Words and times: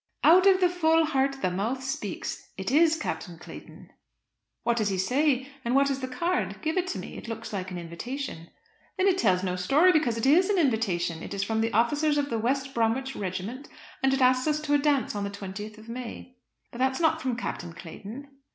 "Out 0.23 0.47
of 0.47 0.59
the 0.59 0.67
full 0.67 1.05
heart 1.05 1.43
the 1.43 1.51
mouth 1.51 1.83
speaks. 1.83 2.49
It 2.57 2.71
is 2.71 2.97
Captain 2.97 3.37
Clayton." 3.37 3.91
"What 4.63 4.77
does 4.77 4.89
he 4.89 4.97
say, 4.97 5.47
and 5.63 5.75
what 5.75 5.91
is 5.91 5.99
the 5.99 6.07
card? 6.07 6.59
Give 6.63 6.75
it 6.75 6.95
me. 6.95 7.17
It 7.19 7.27
looks 7.27 7.53
like 7.53 7.69
an 7.69 7.77
invitation." 7.77 8.49
"Then 8.97 9.05
it 9.07 9.19
tells 9.19 9.43
no 9.43 9.55
story, 9.55 9.91
because 9.91 10.17
it 10.17 10.25
is 10.25 10.49
an 10.49 10.57
invitation. 10.57 11.21
It 11.21 11.35
is 11.35 11.43
from 11.43 11.61
the 11.61 11.71
officers 11.73 12.17
of 12.17 12.31
the 12.31 12.39
West 12.39 12.73
Bromwich 12.73 13.15
regiment; 13.15 13.69
and 14.01 14.11
it 14.11 14.21
asks 14.23 14.47
us 14.47 14.59
to 14.61 14.73
a 14.73 14.79
dance 14.79 15.15
on 15.15 15.23
the 15.23 15.29
20th 15.29 15.77
of 15.77 15.87
May." 15.87 16.35
"But 16.71 16.79
that's 16.79 16.99
not 16.99 17.21
from 17.21 17.35
Captain 17.35 17.71
Clayton." 17.71 18.27